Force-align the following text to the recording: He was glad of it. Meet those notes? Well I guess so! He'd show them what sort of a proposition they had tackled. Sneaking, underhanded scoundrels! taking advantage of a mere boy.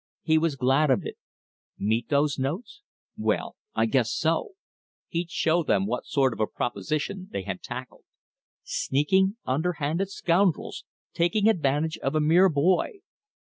He 0.23 0.39
was 0.39 0.55
glad 0.55 0.89
of 0.89 1.05
it. 1.05 1.19
Meet 1.77 2.09
those 2.09 2.39
notes? 2.39 2.81
Well 3.15 3.55
I 3.75 3.85
guess 3.85 4.11
so! 4.11 4.53
He'd 5.09 5.29
show 5.29 5.61
them 5.61 5.85
what 5.85 6.07
sort 6.07 6.33
of 6.33 6.39
a 6.39 6.47
proposition 6.47 7.27
they 7.31 7.43
had 7.43 7.61
tackled. 7.61 8.05
Sneaking, 8.63 9.37
underhanded 9.45 10.09
scoundrels! 10.09 10.85
taking 11.13 11.47
advantage 11.47 11.99
of 11.99 12.15
a 12.15 12.19
mere 12.19 12.49
boy. 12.49 13.01